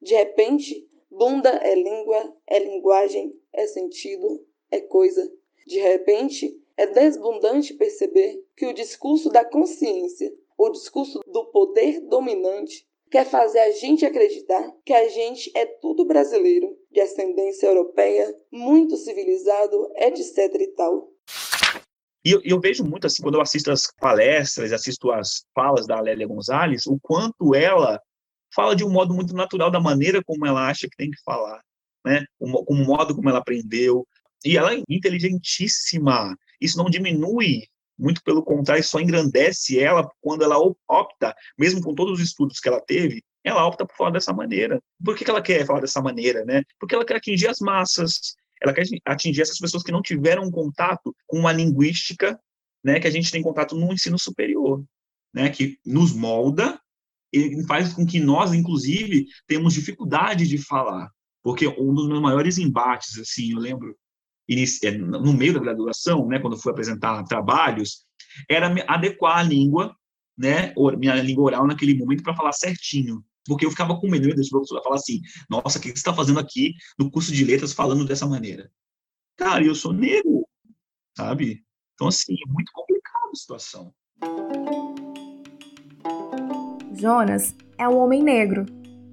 De 0.00 0.14
repente, 0.14 0.88
bunda 1.10 1.50
é 1.50 1.74
língua, 1.74 2.36
é 2.46 2.58
linguagem, 2.58 3.38
é 3.52 3.66
sentido, 3.66 4.44
é 4.70 4.80
coisa. 4.80 5.30
De 5.66 5.78
repente, 5.78 6.58
é 6.76 6.86
desbundante 6.86 7.74
perceber 7.74 8.42
que 8.56 8.66
o 8.66 8.72
discurso 8.72 9.28
da 9.30 9.44
consciência, 9.44 10.34
o 10.56 10.70
discurso 10.70 11.20
do 11.26 11.46
poder 11.46 12.00
dominante, 12.00 12.86
quer 13.12 13.28
fazer 13.28 13.58
a 13.58 13.70
gente 13.72 14.06
acreditar 14.06 14.72
que 14.86 14.92
a 14.94 15.06
gente 15.10 15.52
é 15.54 15.66
tudo 15.66 16.06
brasileiro 16.06 16.74
de 16.90 16.98
ascendência 16.98 17.66
europeia, 17.66 18.34
muito 18.50 18.96
civilizado, 18.96 19.92
etc 19.96 20.38
e 20.58 20.68
tal. 20.68 21.12
E 22.24 22.30
eu, 22.30 22.40
eu, 22.42 22.58
vejo 22.58 22.82
muito, 22.84 23.06
assim, 23.06 23.22
quando 23.22 23.34
eu 23.34 23.42
assisto 23.42 23.70
as 23.70 23.92
palestras, 24.00 24.72
assisto 24.72 25.10
as 25.10 25.44
falas 25.54 25.86
da 25.86 26.00
Lélia 26.00 26.26
Gonzalez, 26.26 26.86
o 26.86 26.98
quanto 27.02 27.54
ela 27.54 28.00
fala 28.54 28.74
de 28.74 28.82
um 28.82 28.90
modo 28.90 29.12
muito 29.12 29.34
natural, 29.34 29.70
da 29.70 29.80
maneira 29.80 30.22
como 30.24 30.46
ela 30.46 30.66
acha 30.66 30.88
que 30.88 30.96
tem 30.96 31.10
que 31.10 31.20
falar, 31.22 31.60
né? 32.06 32.24
O, 32.40 32.72
o 32.72 32.74
modo 32.74 33.14
como 33.14 33.28
ela 33.28 33.40
aprendeu. 33.40 34.06
E 34.42 34.56
ela 34.56 34.74
é 34.74 34.82
inteligentíssima. 34.88 36.34
Isso 36.60 36.78
não 36.78 36.88
diminui, 36.88 37.66
muito 38.02 38.22
pelo 38.24 38.42
contrário, 38.42 38.82
só 38.82 38.98
engrandece 38.98 39.78
ela 39.78 40.10
quando 40.20 40.42
ela 40.42 40.58
opta, 40.88 41.34
mesmo 41.56 41.80
com 41.80 41.94
todos 41.94 42.18
os 42.18 42.26
estudos 42.26 42.58
que 42.58 42.68
ela 42.68 42.80
teve, 42.80 43.22
ela 43.44 43.64
opta 43.64 43.86
por 43.86 43.96
falar 43.96 44.10
dessa 44.10 44.32
maneira. 44.32 44.82
Por 45.04 45.16
que, 45.16 45.24
que 45.24 45.30
ela 45.30 45.40
quer 45.40 45.64
falar 45.64 45.80
dessa 45.80 46.02
maneira, 46.02 46.44
né? 46.44 46.62
Porque 46.80 46.94
ela 46.94 47.04
quer 47.04 47.16
atingir 47.16 47.46
as 47.46 47.60
massas, 47.60 48.34
ela 48.60 48.72
quer 48.72 48.84
atingir 49.04 49.42
essas 49.42 49.58
pessoas 49.58 49.84
que 49.84 49.92
não 49.92 50.02
tiveram 50.02 50.50
contato 50.50 51.14
com 51.26 51.38
uma 51.38 51.52
linguística, 51.52 52.38
né, 52.82 52.98
que 52.98 53.06
a 53.06 53.10
gente 53.10 53.30
tem 53.30 53.40
contato 53.40 53.76
no 53.76 53.92
ensino 53.92 54.18
superior, 54.18 54.84
né, 55.32 55.48
que 55.48 55.78
nos 55.86 56.12
molda 56.12 56.80
e 57.32 57.64
faz 57.66 57.92
com 57.92 58.04
que 58.04 58.20
nós, 58.20 58.52
inclusive, 58.52 59.26
temos 59.46 59.74
dificuldade 59.74 60.46
de 60.46 60.58
falar, 60.58 61.08
porque 61.42 61.66
um 61.68 61.94
dos 61.94 62.08
meus 62.08 62.20
maiores 62.20 62.58
embates, 62.58 63.18
assim, 63.18 63.52
eu 63.52 63.58
lembro, 63.58 63.96
no 64.98 65.32
meio 65.32 65.54
da 65.54 65.60
graduação, 65.60 66.26
né, 66.26 66.38
quando 66.38 66.56
fui 66.56 66.72
apresentar 66.72 67.22
trabalhos, 67.24 68.04
era 68.48 68.72
adequar 68.88 69.38
a 69.38 69.42
língua, 69.42 69.94
né, 70.36 70.72
minha 70.98 71.14
língua 71.16 71.44
oral 71.44 71.66
naquele 71.66 71.94
momento 71.94 72.22
para 72.22 72.34
falar 72.34 72.52
certinho, 72.52 73.22
porque 73.46 73.66
eu 73.66 73.70
ficava 73.70 73.98
com 73.98 74.08
medo 74.08 74.28
de 74.28 74.50
professor 74.50 74.82
falar 74.82 74.96
assim, 74.96 75.20
nossa, 75.48 75.78
o 75.78 75.80
que 75.80 75.88
você 75.88 75.94
está 75.94 76.14
fazendo 76.14 76.38
aqui 76.38 76.74
no 76.98 77.10
curso 77.10 77.32
de 77.32 77.44
letras 77.44 77.72
falando 77.72 78.06
dessa 78.06 78.26
maneira? 78.26 78.70
Cara, 79.36 79.64
eu 79.64 79.74
sou 79.74 79.92
negro, 79.92 80.46
sabe? 81.16 81.64
Então, 81.94 82.08
assim, 82.08 82.34
é 82.34 82.50
muito 82.50 82.70
complicada 82.72 83.28
a 83.32 83.36
situação. 83.36 83.94
Jonas 86.94 87.54
é 87.76 87.88
um 87.88 87.98
homem 87.98 88.22
negro 88.22 88.64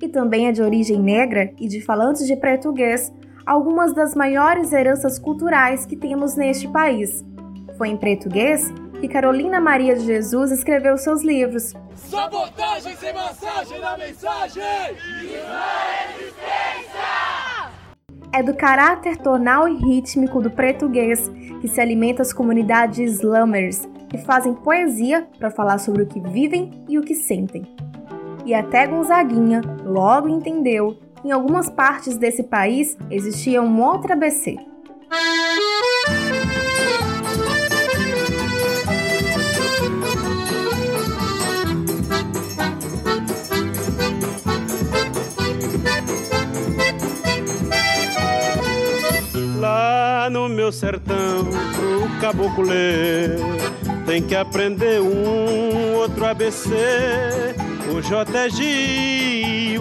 e 0.02 0.08
também 0.08 0.48
é 0.48 0.52
de 0.52 0.62
origem 0.62 1.02
negra 1.02 1.54
e 1.60 1.68
de 1.68 1.82
falantes 1.82 2.26
de 2.28 2.36
português, 2.36 3.12
algumas 3.50 3.94
das 3.96 4.14
maiores 4.14 4.72
heranças 4.72 5.18
culturais 5.18 5.84
que 5.84 5.96
temos 5.96 6.36
neste 6.36 6.68
país. 6.68 7.26
Foi 7.80 7.88
em 7.88 7.98
português 7.98 8.72
que 9.02 9.08
Carolina 9.08 9.60
Maria 9.60 9.96
de 9.96 10.06
Jesus 10.06 10.52
escreveu 10.52 10.96
seus 11.00 11.24
livros. 11.24 11.74
Sabotagem 11.96 12.96
sem 12.96 13.12
massagem 13.12 13.80
na 13.80 13.98
mensagem! 13.98 14.64
É 18.32 18.44
do 18.44 18.54
caráter 18.56 19.18
tonal 19.18 19.68
e 19.68 19.78
rítmico 19.78 20.40
do 20.40 20.52
português 20.52 21.28
que 21.60 21.68
se 21.68 21.82
alimenta 21.82 22.22
as 22.22 22.32
comunidades 22.32 23.14
slammers, 23.14 23.90
que 24.10 24.20
fazem 24.20 24.54
poesia 24.54 25.28
para 25.40 25.50
falar 25.50 25.80
sobre 25.80 26.04
o 26.04 26.08
que 26.08 26.20
vivem 26.20 26.86
e 26.88 27.00
o 27.00 27.02
que 27.02 27.16
sentem. 27.16 27.64
E 28.46 28.54
até 28.54 28.86
Gonzaguinha 28.86 29.62
logo 29.84 30.30
entendeu 30.30 30.96
em 31.24 31.32
algumas 31.32 31.70
partes 31.70 32.18
desse 32.18 32.44
país 32.44 32.98
existia 33.10 33.62
um 33.62 33.82
outro 33.82 34.14
ABC. 34.14 34.58
no 50.30 50.48
meu 50.48 50.72
sertão, 50.72 51.46
pro 51.46 52.22
caboclo 52.22 52.68
tem 54.06 54.22
que 54.22 54.36
aprender 54.36 55.02
um 55.02 55.96
outro 55.96 56.26
ABC. 56.26 56.70
O 57.92 58.02
J 58.02 58.38
é 58.38 58.50
G, 58.50 59.79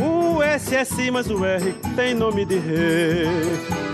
o 0.00 0.42
S 0.42 0.74
é 0.74 0.84
Si, 0.84 1.10
mas 1.10 1.30
o 1.30 1.44
R 1.44 1.72
tem 1.94 2.14
nome 2.14 2.44
de 2.44 2.58
rei. 2.58 3.26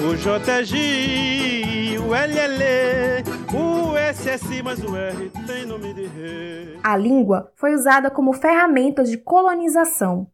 O 0.08 0.16
J 0.16 0.50
é 0.50 0.64
G, 0.64 1.98
o 1.98 2.14
L 2.14 2.38
é 2.38 2.44
L, 2.44 3.24
o 3.54 3.96
S 3.96 4.28
é 4.28 4.36
Si, 4.36 4.62
mas 4.62 4.82
o 4.82 4.96
R 4.96 5.30
tem 5.46 5.64
nome 5.66 5.94
de 5.94 6.06
rei. 6.06 6.78
A 6.82 6.96
língua 6.96 7.52
foi 7.54 7.74
usada 7.74 8.10
como 8.10 8.32
ferramenta 8.32 9.04
de 9.04 9.16
colonização. 9.16 10.26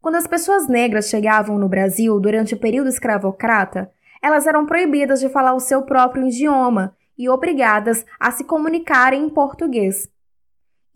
Quando 0.00 0.16
as 0.16 0.26
pessoas 0.26 0.68
negras 0.68 1.08
chegavam 1.08 1.58
no 1.58 1.68
Brasil 1.68 2.20
durante 2.20 2.54
o 2.54 2.58
período 2.58 2.88
escravocrata, 2.88 3.90
elas 4.22 4.46
eram 4.46 4.66
proibidas 4.66 5.20
de 5.20 5.28
falar 5.28 5.54
o 5.54 5.60
seu 5.60 5.82
próprio 5.82 6.26
idioma 6.26 6.94
e 7.16 7.28
obrigadas 7.28 8.04
a 8.20 8.30
se 8.30 8.44
comunicarem 8.44 9.24
em 9.24 9.28
português. 9.28 10.08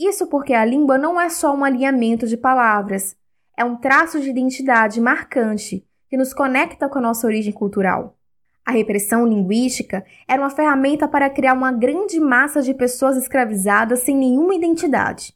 Isso 0.05 0.27
porque 0.27 0.53
a 0.53 0.65
língua 0.65 0.99
não 0.99 1.21
é 1.21 1.29
só 1.29 1.55
um 1.55 1.63
alinhamento 1.63 2.27
de 2.27 2.37
palavras, 2.37 3.17
é 3.57 3.65
um 3.65 3.77
traço 3.77 4.19
de 4.19 4.29
identidade 4.29 5.01
marcante 5.01 5.87
que 6.09 6.17
nos 6.17 6.35
conecta 6.35 6.89
com 6.89 6.99
a 6.99 7.03
nossa 7.03 7.25
origem 7.25 7.53
cultural. 7.53 8.17
A 8.67 8.73
repressão 8.73 9.25
linguística 9.25 10.05
era 10.27 10.43
uma 10.43 10.51
ferramenta 10.51 11.07
para 11.07 11.31
criar 11.31 11.53
uma 11.53 11.71
grande 11.71 12.19
massa 12.19 12.61
de 12.61 12.75
pessoas 12.75 13.17
escravizadas 13.17 14.01
sem 14.01 14.17
nenhuma 14.17 14.57
identidade. 14.57 15.35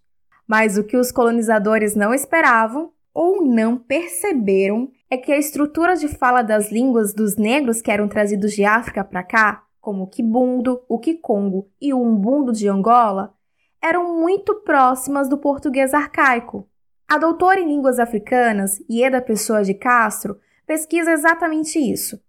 Mas 0.48 0.76
o 0.76 0.82
que 0.82 0.96
os 0.96 1.12
colonizadores 1.12 1.94
não 1.94 2.12
esperavam 2.12 2.90
ou 3.14 3.44
não 3.44 3.76
perceberam 3.78 4.90
é 5.08 5.16
que 5.16 5.30
a 5.30 5.38
estrutura 5.38 5.94
de 5.94 6.08
fala 6.08 6.42
das 6.42 6.72
línguas 6.72 7.14
dos 7.14 7.36
negros 7.36 7.80
que 7.80 7.90
eram 7.92 8.08
trazidos 8.08 8.52
de 8.52 8.64
África 8.64 9.04
para 9.04 9.22
cá, 9.22 9.62
como 9.80 10.02
o 10.02 10.06
Kibundo, 10.08 10.80
o 10.88 10.98
Kikongo 10.98 11.68
e 11.80 11.94
o 11.94 12.02
Umbundo 12.02 12.52
de 12.52 12.68
Angola, 12.68 13.35
eram 13.82 14.18
muito 14.20 14.54
próximas 14.56 15.28
do 15.28 15.38
português 15.38 15.94
arcaico. 15.94 16.68
A 17.08 17.18
doutora 17.18 17.60
em 17.60 17.66
línguas 17.66 17.98
africanas, 17.98 18.82
Ieda 18.90 19.20
Pessoa 19.20 19.62
de 19.62 19.74
Castro, 19.74 20.38
pesquisa 20.66 21.12
exatamente 21.12 21.78
isso. 21.78 22.20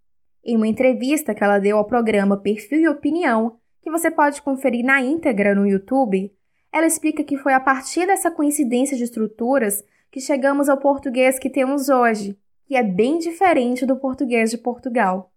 Em 0.46 0.56
uma 0.56 0.68
entrevista 0.68 1.34
que 1.34 1.44
ela 1.44 1.60
deu 1.60 1.78
ao 1.78 1.86
programa 1.86 2.38
Perfil 2.38 2.82
e 2.82 2.88
Opinião, 2.88 3.58
que 3.82 3.90
você 3.90 4.12
pode 4.12 4.42
conferir 4.42 4.86
na 4.86 5.02
íntegra 5.02 5.56
no 5.56 5.68
YouTube, 5.68 6.32
ela 6.72 6.86
explica 6.86 7.24
que 7.24 7.38
foi 7.38 7.54
a 7.54 7.60
partir 7.60 8.06
dessa 8.06 8.30
coincidência 8.30 8.96
de 8.96 9.04
estruturas 9.04 9.84
que 10.12 10.20
chegamos 10.20 10.70
ao 10.70 10.78
português 10.78 11.40
que 11.40 11.50
temos 11.50 11.90
hoje, 11.90 12.38
que 12.66 12.76
é 12.76 12.84
bem 12.84 13.18
diferente 13.18 13.86
do 13.86 13.96
português 13.96 14.52
de 14.52 14.58
Portugal. 14.58 15.32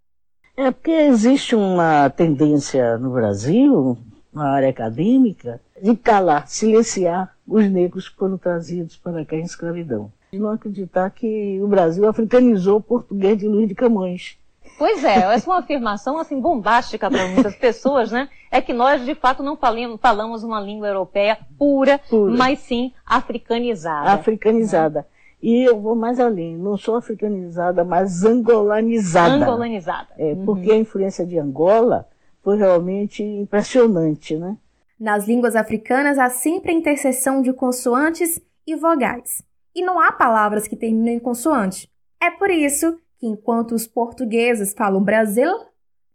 É 0.56 0.70
porque 0.70 0.90
existe 0.90 1.54
uma 1.56 2.10
tendência 2.10 2.98
no 2.98 3.10
Brasil, 3.10 3.96
na 4.32 4.50
área 4.50 4.70
acadêmica, 4.70 5.60
de 5.82 5.96
calar, 5.96 6.48
silenciar 6.48 7.34
os 7.46 7.68
negros 7.70 8.08
que 8.08 8.16
foram 8.16 8.38
trazidos 8.38 8.96
para 8.96 9.24
cá 9.24 9.36
em 9.36 9.42
escravidão. 9.42 10.12
De 10.32 10.38
não 10.38 10.50
acreditar 10.50 11.10
que 11.10 11.60
o 11.60 11.66
Brasil 11.66 12.08
africanizou 12.08 12.78
o 12.78 12.82
português 12.82 13.36
de 13.38 13.48
Luiz 13.48 13.68
de 13.68 13.74
Camões. 13.74 14.38
Pois 14.78 15.04
é, 15.04 15.16
essa 15.34 15.50
é 15.50 15.52
uma 15.52 15.58
afirmação 15.58 16.18
assim 16.18 16.40
bombástica 16.40 17.10
para 17.10 17.28
muitas 17.28 17.54
pessoas, 17.56 18.10
né? 18.10 18.28
É 18.50 18.60
que 18.60 18.72
nós 18.72 19.04
de 19.04 19.14
fato 19.14 19.42
não 19.42 19.58
falamos 20.00 20.42
uma 20.42 20.60
língua 20.60 20.88
europeia 20.88 21.38
pura, 21.58 22.00
pura. 22.08 22.32
mas 22.32 22.60
sim 22.60 22.92
africanizada. 23.04 24.10
Africanizada. 24.12 25.06
E 25.42 25.68
eu 25.68 25.80
vou 25.80 25.94
mais 25.94 26.20
além, 26.20 26.56
não 26.56 26.76
sou 26.76 26.96
africanizada, 26.96 27.82
mas 27.82 28.24
angolanizada. 28.24 29.34
Angolanizada. 29.34 30.08
É, 30.18 30.32
uhum. 30.32 30.44
Porque 30.44 30.70
a 30.70 30.76
influência 30.76 31.26
de 31.26 31.38
Angola 31.38 32.06
foi 32.42 32.56
realmente 32.56 33.22
impressionante, 33.22 34.36
né? 34.36 34.56
Nas 34.98 35.26
línguas 35.26 35.56
africanas 35.56 36.18
há 36.18 36.28
sempre 36.28 36.72
a 36.72 36.74
interseção 36.74 37.40
de 37.40 37.52
consoantes 37.52 38.40
e 38.66 38.76
vogais. 38.76 39.42
E 39.74 39.82
não 39.82 40.00
há 40.00 40.12
palavras 40.12 40.68
que 40.68 40.76
terminam 40.76 41.14
em 41.14 41.18
consoante. 41.18 41.90
É 42.20 42.30
por 42.30 42.50
isso 42.50 42.98
que 43.18 43.26
enquanto 43.26 43.72
os 43.72 43.86
portugueses 43.86 44.74
falam 44.74 45.02
Brasil, 45.02 45.50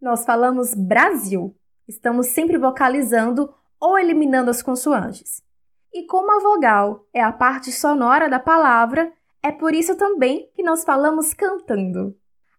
nós 0.02 0.26
falamos 0.26 0.74
Brasil. 0.74 1.56
Estamos 1.88 2.28
sempre 2.28 2.58
vocalizando 2.58 3.54
ou 3.80 3.98
eliminando 3.98 4.52
as 4.52 4.62
consoantes. 4.62 5.42
E 5.94 6.06
como 6.06 6.32
a 6.32 6.42
vogal 6.42 7.06
é 7.14 7.22
a 7.22 7.32
parte 7.32 7.72
sonora 7.72 8.30
da 8.30 8.40
palavra, 8.40 9.12
é 9.42 9.52
por 9.52 9.74
isso 9.74 9.96
também 9.96 10.50
que 10.54 10.62
nós 10.62 10.84
falamos 10.84 11.34
cantando. 11.34 12.16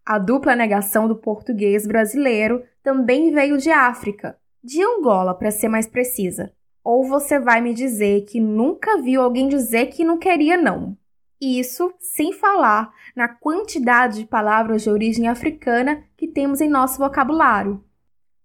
A 0.09 0.17
dupla 0.17 0.55
negação 0.55 1.05
do 1.05 1.17
português 1.17 1.85
brasileiro 1.85 2.63
também 2.81 3.29
veio 3.29 3.57
de 3.57 3.69
África, 3.69 4.37
de 4.63 4.81
Angola, 4.81 5.35
para 5.35 5.51
ser 5.51 5.67
mais 5.67 5.85
precisa. 5.85 6.53
Ou 6.81 7.03
você 7.03 7.37
vai 7.37 7.59
me 7.59 7.73
dizer 7.73 8.21
que 8.21 8.39
nunca 8.39 9.01
viu 9.01 9.21
alguém 9.21 9.49
dizer 9.49 9.87
que 9.87 10.05
não 10.05 10.17
queria, 10.17 10.55
não. 10.55 10.97
Isso 11.41 11.93
sem 11.99 12.31
falar 12.31 12.89
na 13.13 13.27
quantidade 13.27 14.19
de 14.19 14.25
palavras 14.25 14.83
de 14.83 14.89
origem 14.89 15.27
africana 15.27 16.01
que 16.15 16.25
temos 16.25 16.61
em 16.61 16.69
nosso 16.69 16.99
vocabulário. 16.99 17.83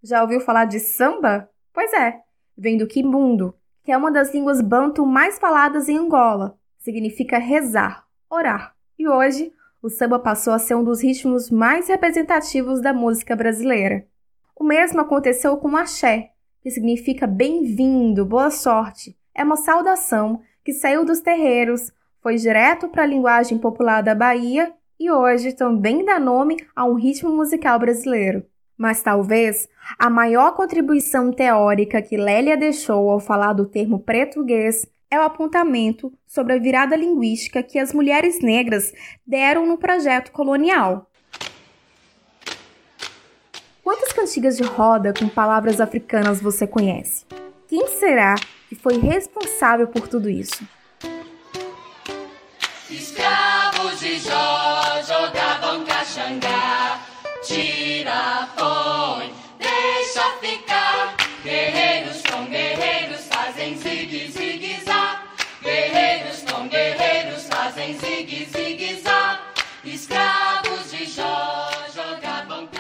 Já 0.02 0.21
ouviu 0.21 0.40
falar 0.40 0.64
de 0.64 0.81
samba? 0.81 1.49
Pois 1.73 1.92
é, 1.92 2.19
vem 2.59 2.76
do 2.76 2.88
Kimundo, 2.88 3.54
que 3.85 3.92
é 3.92 3.97
uma 3.97 4.11
das 4.11 4.35
línguas 4.35 4.61
bantu 4.61 5.07
mais 5.07 5.38
faladas 5.38 5.88
em 5.88 5.97
Angola. 5.97 6.59
Significa 6.76 7.38
rezar, 7.38 8.04
orar. 8.28 8.75
E 8.99 9.07
hoje, 9.07 9.52
o 9.83 9.91
samba 9.91 10.19
passou 10.19 10.53
a 10.53 10.61
ser 10.61 10.77
um 10.77 10.85
dos 10.85 11.03
ritmos 11.03 11.51
mais 11.51 11.89
representativos 11.89 12.81
da 12.81 12.95
música 12.95 13.35
brasileira. 13.35 14.07
O 14.55 14.62
mesmo 14.62 15.01
aconteceu 15.01 15.57
com 15.57 15.71
o 15.71 15.77
axé, 15.77 16.31
que 16.61 16.71
significa 16.71 17.27
bem-vindo, 17.27 18.25
boa 18.25 18.51
sorte. 18.53 19.17
É 19.35 19.43
uma 19.43 19.57
saudação 19.57 20.41
que 20.65 20.73
saiu 20.73 21.05
dos 21.05 21.19
terreiros, 21.19 21.91
foi 22.23 22.37
direto 22.37 22.89
para 22.89 23.03
a 23.03 23.07
linguagem 23.07 23.59
popular 23.59 24.03
da 24.03 24.15
Bahia 24.15 24.73
e 25.01 25.11
hoje 25.11 25.53
também 25.53 26.05
dá 26.05 26.21
nome 26.21 26.57
a 26.77 26.85
um 26.85 26.95
ritmo 26.95 27.35
musical 27.35 27.77
brasileiro. 27.81 28.45
Mas 28.79 29.03
talvez 29.03 29.69
a 29.99 30.09
maior 30.09 30.55
contribuição 30.55 31.33
teórica 31.33 32.01
que 32.01 32.17
Lélia 32.17 32.57
deixou 32.57 33.11
ao 33.11 33.19
falar 33.19 33.53
do 33.53 33.67
termo 33.67 33.99
português 33.99 34.87
é 35.12 35.19
o 35.19 35.23
apontamento 35.23 36.11
sobre 36.26 36.54
a 36.54 36.59
virada 36.59 36.97
linguística 36.97 37.62
que 37.62 37.78
as 37.78 37.92
mulheres 37.92 38.40
negras 38.40 38.95
deram 39.26 39.66
no 39.66 39.76
projeto 39.76 40.33
colonial. 40.33 41.07
Quantas 43.85 44.11
cantigas 44.11 44.57
de 44.57 44.62
roda 44.62 45.12
com 45.12 45.28
palavras 45.28 45.83
africanas 45.83 46.40
você 46.40 46.66
conhece? 46.66 47.26
Quem 47.69 47.88
será 47.88 48.37
que 48.71 48.75
foi 48.75 48.97
responsável 48.97 49.87
por 49.87 50.09
tudo 50.09 50.31
isso? 50.31 50.66
Escravos 52.88 54.00
de 54.00 54.19
Jó 54.19 54.82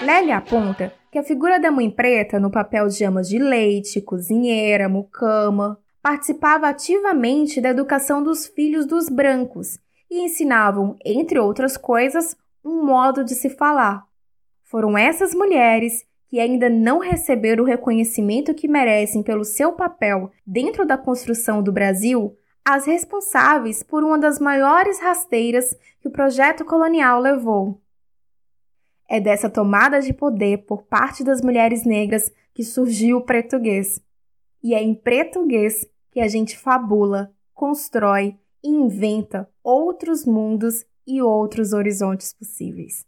Lélia 0.02 0.38
aponta 0.38 0.92
que 1.12 1.18
a 1.18 1.22
figura 1.22 1.60
da 1.60 1.70
mãe 1.70 1.88
preta 1.88 2.40
no 2.40 2.50
papel 2.50 2.88
de 2.88 3.04
ama 3.04 3.22
de 3.22 3.38
leite, 3.38 4.00
cozinheira, 4.00 4.88
mucama, 4.88 5.78
participava 6.02 6.68
ativamente 6.68 7.60
da 7.60 7.68
educação 7.68 8.20
dos 8.20 8.46
filhos 8.46 8.84
dos 8.84 9.08
brancos 9.08 9.78
e 10.10 10.24
ensinavam, 10.24 10.96
entre 11.04 11.38
outras 11.38 11.76
coisas, 11.76 12.36
um 12.64 12.84
modo 12.84 13.22
de 13.22 13.36
se 13.36 13.48
falar. 13.48 14.04
Foram 14.64 14.98
essas 14.98 15.34
mulheres 15.34 16.04
que 16.28 16.40
ainda 16.40 16.68
não 16.68 16.98
receberam 16.98 17.62
o 17.62 17.66
reconhecimento 17.66 18.54
que 18.54 18.66
merecem 18.66 19.22
pelo 19.22 19.44
seu 19.44 19.72
papel 19.72 20.32
dentro 20.44 20.84
da 20.84 20.98
construção 20.98 21.62
do 21.62 21.70
Brasil, 21.70 22.36
as 22.64 22.86
responsáveis 22.86 23.84
por 23.84 24.02
uma 24.02 24.18
das 24.18 24.40
maiores 24.40 24.98
rasteiras 24.98 25.76
que 26.00 26.08
o 26.08 26.12
projeto 26.12 26.64
colonial 26.64 27.20
levou. 27.20 27.81
É 29.12 29.20
dessa 29.20 29.50
tomada 29.50 30.00
de 30.00 30.10
poder 30.14 30.64
por 30.64 30.84
parte 30.84 31.22
das 31.22 31.42
mulheres 31.42 31.84
negras 31.84 32.32
que 32.54 32.64
surgiu 32.64 33.18
o 33.18 33.20
português. 33.20 34.00
E 34.64 34.72
é 34.72 34.82
em 34.82 34.94
português 34.94 35.86
que 36.10 36.18
a 36.18 36.26
gente 36.26 36.56
fabula, 36.56 37.30
constrói 37.52 38.38
e 38.64 38.70
inventa 38.70 39.46
outros 39.62 40.24
mundos 40.24 40.86
e 41.06 41.20
outros 41.20 41.74
horizontes 41.74 42.32
possíveis. 42.32 43.04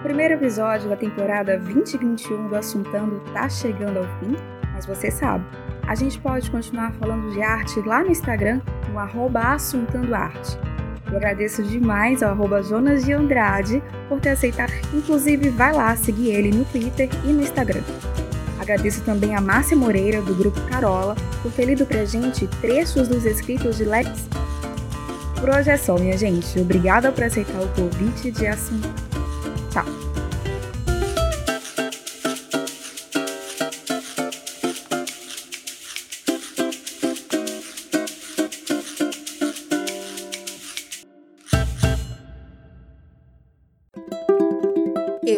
O 0.00 0.02
primeiro 0.02 0.34
episódio 0.34 0.88
da 0.88 0.96
temporada 0.96 1.56
2021 1.60 2.48
do 2.48 2.56
Assuntando 2.56 3.20
tá 3.32 3.48
chegando 3.48 3.98
ao 3.98 4.18
fim, 4.18 4.34
mas 4.72 4.84
você 4.84 5.12
sabe, 5.12 5.44
a 5.86 5.94
gente 5.94 6.20
pode 6.20 6.50
continuar 6.50 6.92
falando 6.94 7.32
de 7.32 7.40
arte 7.40 7.80
lá 7.82 8.02
no 8.02 8.10
Instagram, 8.10 8.60
arroba 8.98 9.54
assuntandoarte. 9.54 10.58
Eu 11.10 11.16
agradeço 11.16 11.62
demais 11.62 12.22
ao 12.22 12.30
arroba 12.30 12.62
Jonas 12.62 13.04
de 13.04 13.12
Andrade 13.12 13.82
por 14.08 14.20
ter 14.20 14.30
aceitado. 14.30 14.72
Inclusive, 14.92 15.50
vai 15.50 15.72
lá 15.72 15.94
seguir 15.96 16.30
ele 16.30 16.50
no 16.50 16.64
Twitter 16.64 17.08
e 17.24 17.28
no 17.28 17.42
Instagram. 17.42 17.82
Agradeço 18.58 19.02
também 19.02 19.34
a 19.34 19.40
Márcia 19.40 19.76
Moreira, 19.76 20.20
do 20.20 20.34
Grupo 20.34 20.60
Carola, 20.62 21.14
por 21.42 21.52
ter 21.52 21.66
lido 21.66 21.86
pra 21.86 22.04
gente 22.04 22.48
trechos 22.60 23.06
dos 23.06 23.24
escritos 23.24 23.76
de 23.76 23.84
Lex. 23.84 24.28
Por 25.38 25.50
hoje 25.50 25.70
é 25.70 25.76
só, 25.76 25.96
minha 25.96 26.16
gente. 26.18 26.58
Obrigada 26.58 27.12
por 27.12 27.22
aceitar 27.22 27.60
o 27.60 27.68
convite 27.68 28.32
de 28.32 28.46
assunto. 28.46 29.05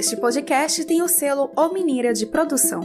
Este 0.08 0.16
podcast 0.16 0.86
tem 0.86 1.02
o 1.02 1.06
selo 1.06 1.50
O 1.54 1.68
Mineira 1.68 2.14
de 2.14 2.24
Produção. 2.24 2.80